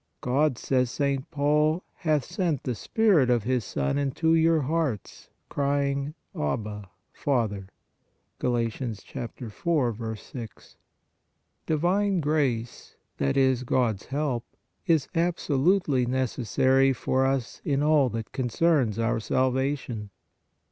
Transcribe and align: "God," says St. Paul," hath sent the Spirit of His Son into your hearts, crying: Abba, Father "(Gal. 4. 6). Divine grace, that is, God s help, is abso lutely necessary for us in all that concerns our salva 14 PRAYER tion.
"God," 0.21 0.57
says 0.57 0.89
St. 0.89 1.29
Paul," 1.29 1.83
hath 1.97 2.25
sent 2.25 2.63
the 2.63 2.73
Spirit 2.73 3.29
of 3.29 3.43
His 3.43 3.63
Son 3.63 3.99
into 3.99 4.33
your 4.33 4.61
hearts, 4.61 5.29
crying: 5.47 6.15
Abba, 6.35 6.89
Father 7.13 7.67
"(Gal. 8.39 8.59
4. 8.67 10.15
6). 10.15 10.75
Divine 11.67 12.19
grace, 12.19 12.95
that 13.17 13.37
is, 13.37 13.63
God 13.63 13.97
s 13.97 14.05
help, 14.07 14.43
is 14.87 15.07
abso 15.13 15.63
lutely 15.63 16.07
necessary 16.07 16.93
for 16.93 17.23
us 17.27 17.61
in 17.63 17.83
all 17.83 18.09
that 18.09 18.31
concerns 18.31 18.97
our 18.97 19.19
salva 19.19 19.53
14 19.53 19.53
PRAYER 19.67 19.75
tion. 19.75 20.09